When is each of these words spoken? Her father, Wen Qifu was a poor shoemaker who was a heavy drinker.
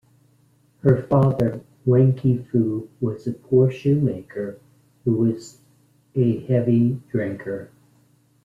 Her 0.81 1.03
father, 1.03 1.61
Wen 1.85 2.13
Qifu 2.13 2.87
was 3.01 3.27
a 3.27 3.33
poor 3.33 3.69
shoemaker 3.69 4.59
who 5.05 5.11
was 5.13 5.59
a 6.15 6.39
heavy 6.45 6.99
drinker. 7.11 7.69